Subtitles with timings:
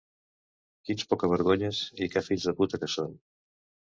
[0.87, 3.15] Quins pocavergonyes i que fills de puta que són!